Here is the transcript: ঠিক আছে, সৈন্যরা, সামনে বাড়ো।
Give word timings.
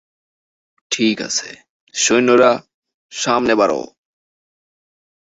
ঠিক 0.91 1.21
আছে, 1.21 1.49
সৈন্যরা, 1.93 2.51
সামনে 3.11 3.53
বাড়ো। 3.55 3.81